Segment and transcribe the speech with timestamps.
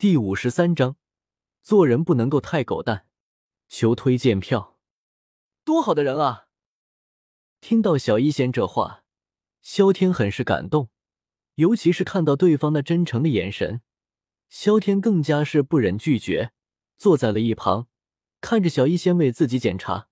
[0.00, 0.94] 第五十三章，
[1.60, 3.08] 做人不能够太狗蛋。
[3.68, 4.78] 求推荐票。
[5.64, 6.46] 多好的人啊！
[7.60, 9.02] 听到小一仙这话，
[9.60, 10.90] 萧天很是感动，
[11.56, 13.80] 尤其是看到对方那真诚的眼神，
[14.48, 16.52] 萧天更加是不忍拒绝，
[16.96, 17.88] 坐在了一旁，
[18.40, 20.08] 看着小一仙为自己检查，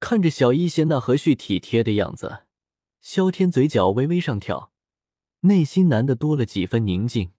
[0.00, 2.46] 看着小一仙那和煦体贴的样子，
[3.00, 4.72] 萧天嘴角微微上挑，
[5.42, 7.30] 内心难得多了几分宁静。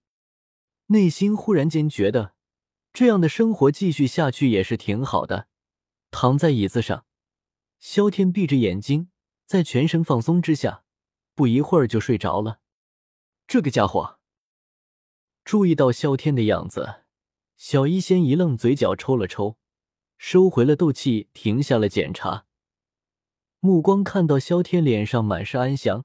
[0.92, 2.34] 内心忽然间觉得，
[2.92, 5.46] 这样的生活继续下去也是挺好的。
[6.10, 7.06] 躺在椅子上，
[7.78, 9.08] 萧天闭着眼睛，
[9.46, 10.82] 在全身放松之下，
[11.36, 12.58] 不一会儿就睡着了。
[13.46, 14.18] 这个家伙，
[15.44, 17.04] 注意到萧天的样子，
[17.56, 19.56] 小医仙一愣，嘴角抽了抽，
[20.18, 22.46] 收回了斗气，停下了检查，
[23.60, 26.04] 目光看到萧天脸上满是安详，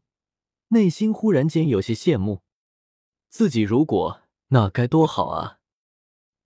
[0.67, 2.43] 内心忽然间有些羡慕。
[3.29, 4.21] 自己如果……
[4.49, 5.59] 那该多好啊！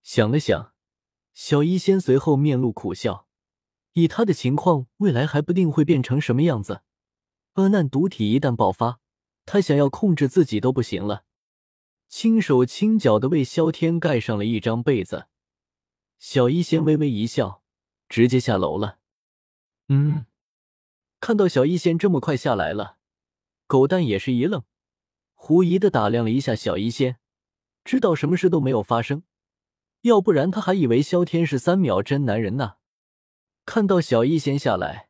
[0.02, 0.74] 想了想，
[1.34, 3.28] 小医仙随后面露苦笑。
[3.94, 6.84] 以他的情况，未来还不定会变成什么样子。
[7.56, 9.00] 恶难毒体一旦爆发，
[9.46, 11.26] 他想要控制自己都不行了。
[12.08, 15.28] 轻手轻脚的为萧天盖上了一张被子，
[16.18, 17.62] 小医仙微微一笑，
[18.08, 19.00] 直接下楼了。
[19.90, 20.26] 嗯，
[21.20, 22.98] 看到小医仙这么快下来了，
[23.68, 24.64] 狗蛋也是一愣，
[25.34, 27.20] 狐疑的打量了一下小医仙。
[27.90, 29.24] 知道什么事都没有发生，
[30.02, 32.76] 要不然他还以为萧天是三秒真男人呢。
[33.66, 35.10] 看到小医仙下来，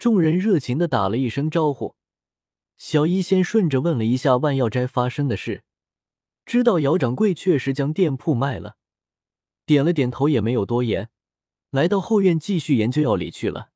[0.00, 1.94] 众人热情的打了一声招呼。
[2.76, 5.62] 小医仙顺着问了一下万药斋发生的事，
[6.44, 8.74] 知道姚掌柜确实将店铺卖了，
[9.64, 11.10] 点了点头，也没有多言，
[11.70, 13.70] 来到后院继续研究药理去了。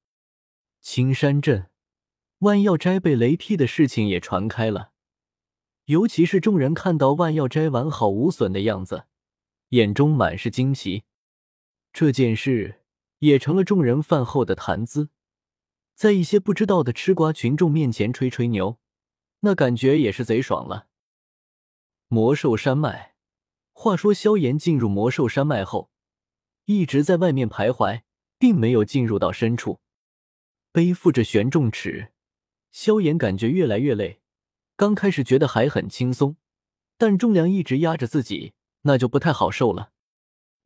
[0.81, 1.71] 青山镇
[2.39, 4.91] 万药斋被雷劈的事情也传开了。
[5.93, 9.05] 尤其是众人看到万药斋完好无损的样子，
[9.69, 11.05] 眼中满是惊奇。
[11.93, 12.81] 这件事
[13.19, 15.11] 也成了众人饭后的谈资，
[15.95, 18.79] 在一些不知道的吃瓜群众面前吹吹牛，
[19.41, 20.87] 那感觉也是贼爽了。
[22.09, 23.15] 魔兽山脉，
[23.73, 25.91] 话说萧炎进入魔兽山脉后，
[26.65, 28.01] 一直在外面徘徊，
[28.39, 29.81] 并没有进入到深处，
[30.73, 32.13] 背负着玄重尺，
[32.71, 34.22] 萧炎感觉越来越累。
[34.83, 36.37] 刚开始觉得还很轻松，
[36.99, 39.93] 但重量一直压着自己，那就不太好受了。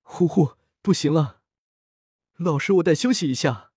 [0.00, 1.43] 呼呼，不行了，
[2.38, 3.72] 老师，我得休息一下。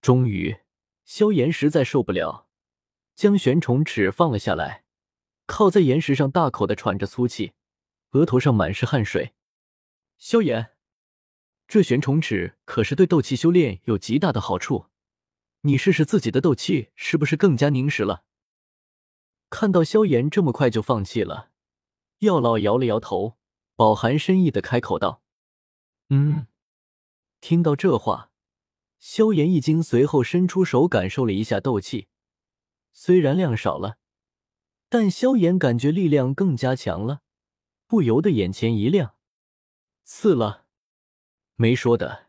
[0.00, 0.60] 终于，
[1.04, 2.48] 萧炎实在受不了，
[3.14, 4.84] 将玄虫尺放了下来，
[5.44, 7.52] 靠在岩石上，大口的喘着粗气，
[8.12, 9.34] 额头上满是汗水。
[10.16, 10.70] 萧炎，
[11.68, 14.86] 这玄虫尺可是对斗气修炼有极大的好处，
[15.60, 18.24] 你试试自己的斗气是不是更加凝实了？
[19.50, 21.50] 看到萧炎这么快就放弃了，
[22.20, 23.36] 药老摇了摇头，
[23.76, 25.22] 饱含深意的开口道
[26.08, 26.46] ：“嗯。”
[27.42, 28.30] 听到这话，
[28.98, 32.06] 萧炎一惊，随后伸出手感受了一下斗气，
[32.92, 33.96] 虽然量少了，
[34.88, 37.22] 但萧炎感觉力量更加强了，
[37.86, 39.16] 不由得眼前一亮。
[40.04, 40.66] 刺了，
[41.56, 42.28] 没说的。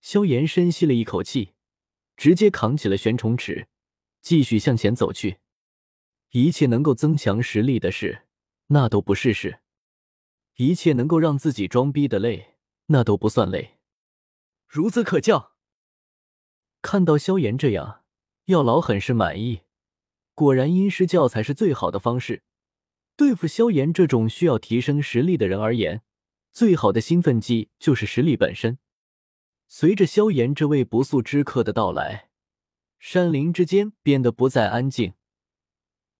[0.00, 1.54] 萧炎深吸了一口气，
[2.16, 3.68] 直接扛起了玄虫尺，
[4.20, 5.38] 继续向前走去。
[6.30, 8.22] 一切能够增强实力的事，
[8.68, 9.58] 那都不是事；
[10.56, 12.54] 一切能够让自己装逼的累，
[12.86, 13.78] 那都不算累。
[14.70, 15.56] 孺子可教。
[16.82, 18.04] 看到萧炎这样，
[18.44, 19.62] 药老很是满意。
[20.34, 22.44] 果然，因师教才是最好的方式。
[23.16, 26.02] 对付萧炎这种需要提升实力的人而言，
[26.52, 28.78] 最好的兴奋剂就是实力本身。
[29.66, 32.30] 随着萧炎这位不速之客的到来，
[32.98, 35.14] 山林之间变得不再安静。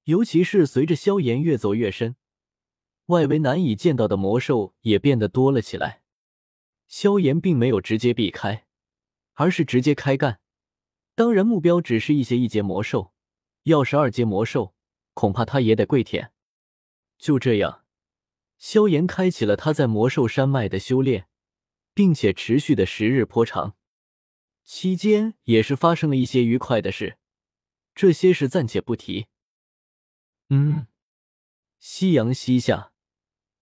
[0.04, 2.16] 尤其是随着萧炎越走越深，
[3.06, 6.02] 外围难以见到的魔兽也变得多了起来。
[6.86, 8.66] 萧炎并没有直接避开，
[9.34, 10.40] 而是直接开干。
[11.14, 13.12] 当然，目标只是一些一阶魔兽，
[13.64, 14.74] 要是二阶魔兽，
[15.14, 16.32] 恐怕他也得跪舔。
[17.18, 17.84] 就这样，
[18.58, 21.28] 萧炎开启了他在魔兽山脉的修炼，
[21.94, 23.76] 并且持续的时日颇长。
[24.64, 27.18] 期间也是发生了一些愉快的事，
[27.94, 29.26] 这些事暂且不提。
[30.52, 30.88] 嗯，
[31.78, 32.92] 夕阳西下，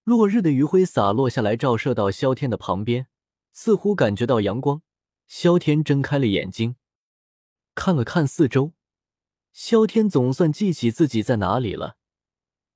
[0.05, 3.09] 落日的余晖洒落下来，照射到萧天的旁边，
[3.53, 4.81] 似乎感觉到阳光。
[5.27, 6.77] 萧天睁开了眼睛，
[7.75, 8.73] 看了看四周，
[9.53, 11.99] 萧天总算记起自己在哪里了，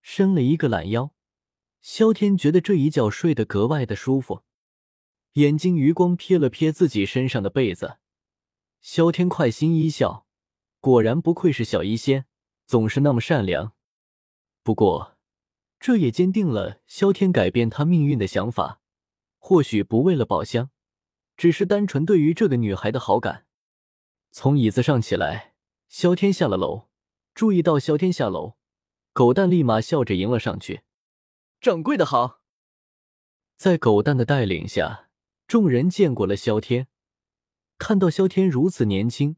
[0.02, 1.14] 伸了一个懒腰，
[1.80, 4.42] 萧天觉得这一觉睡得格外的舒服。
[5.32, 7.96] 眼睛余光瞥了瞥自己身上的被子，
[8.82, 10.26] 萧天快心一笑，
[10.80, 12.26] 果然不愧是小医仙，
[12.66, 13.72] 总是那么善良。
[14.62, 15.16] 不过，
[15.80, 18.80] 这也坚定了萧天改变他命运的想法。
[19.38, 20.70] 或许不为了宝箱，
[21.36, 23.46] 只是单纯对于这个女孩的好感。
[24.30, 25.54] 从椅子上起来，
[25.88, 26.88] 萧天下了楼，
[27.34, 28.54] 注意到萧天下楼，
[29.12, 30.82] 狗蛋立马笑着迎了上去
[31.60, 32.42] ：“掌柜的好。”
[33.58, 35.10] 在狗蛋的带领下，
[35.48, 36.86] 众人见过了萧天。
[37.78, 39.36] 看到萧天如此年轻，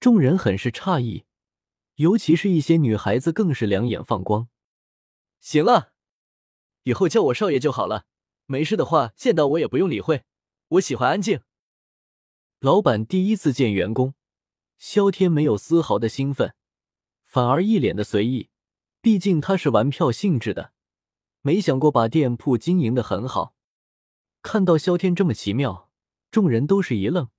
[0.00, 1.26] 众人很是诧异，
[1.96, 4.48] 尤其是一些女孩子更是两眼放光。
[5.42, 5.92] 行了，
[6.84, 8.06] 以后叫我少爷就好了。
[8.46, 10.22] 没事的话，见到我也不用理会。
[10.68, 11.40] 我喜欢安静。
[12.60, 14.14] 老板第一次见员工，
[14.78, 16.54] 萧天没有丝毫的兴奋，
[17.24, 18.50] 反而一脸的随意。
[19.00, 20.72] 毕竟他是玩票性质的，
[21.40, 23.56] 没想过把店铺经营的很好。
[24.42, 25.90] 看到萧天这么奇妙，
[26.30, 27.30] 众人都是一愣，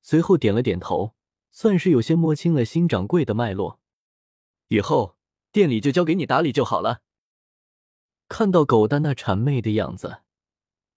[0.00, 1.14] 随后点了点头，
[1.50, 3.78] 算是有些摸清了新掌柜的脉络。
[4.68, 5.18] 以后
[5.52, 7.02] 店里就交给你打理就好了。
[8.28, 10.22] 看到狗蛋那谄媚的样子。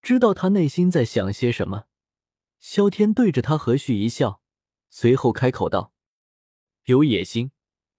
[0.01, 1.85] 知道他内心在想些什么，
[2.59, 4.41] 萧天对着他和煦一笑，
[4.89, 5.93] 随后开口道
[6.85, 7.51] ：“有野心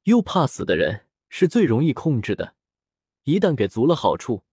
[0.04, 2.56] 又怕死的人是最容易控制的，
[3.24, 4.44] 一旦给足了好处，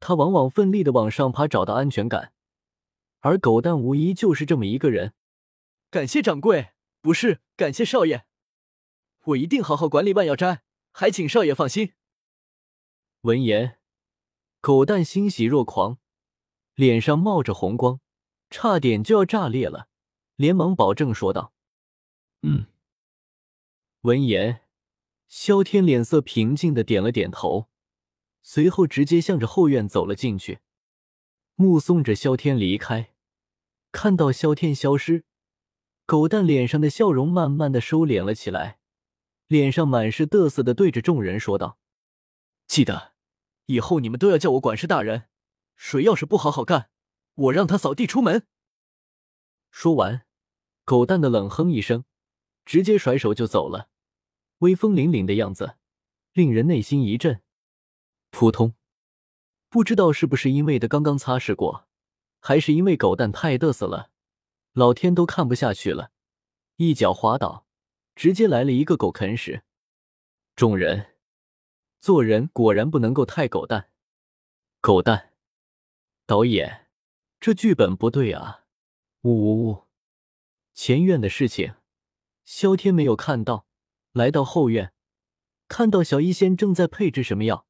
[0.00, 2.32] 他往往奋力的往上爬，找到安全感。
[3.20, 5.12] 而狗蛋无疑就是这么一个人。”
[5.90, 6.70] 感谢掌柜，
[7.02, 8.24] 不是感谢少爷，
[9.24, 11.92] 我一定好好管理万药斋，还请少爷放心。
[13.22, 13.79] 闻言，
[14.60, 15.98] 狗蛋欣喜若狂。
[16.74, 18.00] 脸上冒着红光，
[18.48, 19.88] 差点就要炸裂了，
[20.36, 21.52] 连忙保证说道
[22.40, 22.66] ：“嗯。”
[24.02, 24.62] 闻言，
[25.28, 27.68] 萧天脸色平静的点了点头，
[28.40, 30.60] 随后直接向着后院走了进去，
[31.54, 33.12] 目送着萧天离开。
[33.92, 35.24] 看到萧天消失，
[36.06, 38.78] 狗蛋脸上的笑容慢慢的收敛了起来，
[39.48, 41.78] 脸上满是得瑟的对着众人说道
[42.66, 43.12] ：“记得，
[43.66, 45.26] 以后你们都要叫我管事大人。”
[45.82, 46.90] 谁要是不好好干，
[47.34, 48.46] 我让他扫地出门。
[49.70, 50.26] 说完，
[50.84, 52.04] 狗蛋的冷哼一声，
[52.66, 53.88] 直接甩手就走了，
[54.58, 55.76] 威风凛凛的样子
[56.34, 57.40] 令人内心一震。
[58.30, 58.74] 扑通，
[59.70, 61.88] 不知道是不是因为的刚刚擦拭过，
[62.40, 64.10] 还是因为狗蛋太嘚瑟了，
[64.72, 66.10] 老天都看不下去了，
[66.76, 67.64] 一脚滑倒，
[68.14, 69.62] 直接来了一个狗啃屎。
[70.54, 71.09] 众人
[72.00, 73.90] 做人果然不能够太狗蛋，
[74.80, 75.34] 狗蛋。
[76.24, 76.88] 导演，
[77.38, 78.64] 这剧本不对啊！
[79.22, 79.88] 呜呜呜！
[80.72, 81.74] 前院的事情，
[82.44, 83.66] 萧天没有看到。
[84.12, 84.94] 来到后院，
[85.68, 87.66] 看到小医仙正在配置什么药，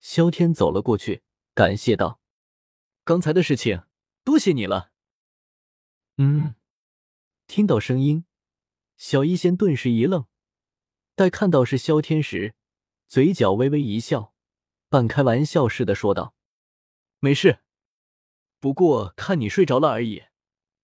[0.00, 1.22] 萧天走了过去，
[1.52, 2.20] 感谢道
[3.04, 3.82] ：“刚才的事情，
[4.22, 4.92] 多谢你了。”
[6.16, 6.54] 嗯，
[7.46, 8.24] 听到声音，
[8.96, 10.26] 小医仙顿时一愣，
[11.14, 12.54] 待看到是萧天时，
[13.08, 14.34] 嘴角微微一笑，
[14.90, 16.34] 半开玩笑似的说道
[17.20, 17.60] ：“没事。”
[18.60, 20.24] 不过看你睡着了而已，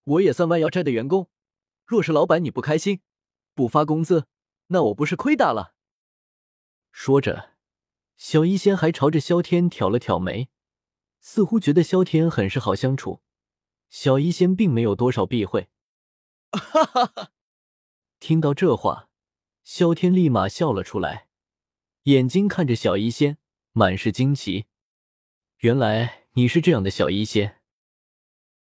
[0.05, 1.29] 我也算万妖斋的员工。
[1.85, 3.03] 若是老板你不开心，
[3.53, 4.27] 不发工资，
[4.69, 5.75] 那我不是亏大了？
[6.93, 7.51] 说着，
[8.17, 10.49] 小医仙还朝着萧天挑了挑眉，
[11.21, 13.21] 似乎觉得萧天很是好相处。
[13.91, 15.69] 小医仙并没有多少避讳。
[16.53, 17.33] 哈哈哈！
[18.19, 19.11] 听到这话，
[19.63, 21.29] 萧天立马笑了出来，
[22.05, 23.39] 眼睛看着小医仙，
[23.73, 24.67] 满是惊奇。
[25.61, 27.57] 原来你是这样的小医仙。